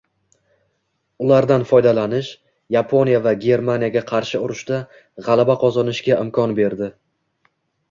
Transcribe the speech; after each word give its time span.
ulardan 1.25 1.65
foydalanish 1.71 2.29
Yaponiya 2.77 3.21
va 3.29 3.35
Germaniyaga 3.45 4.05
qarshi 4.13 4.43
urushda 4.49 4.81
g‘alaba 5.29 5.59
qozonishga 5.67 6.21
imkon 6.27 6.59
berdi. 6.65 6.93